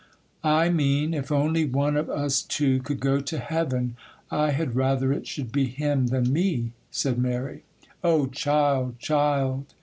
[0.43, 3.97] 'I mean, if only one of us two could go to heaven,
[4.31, 7.65] I had rather it should be him than me,' said Mary.
[8.03, 9.75] 'Oh, child!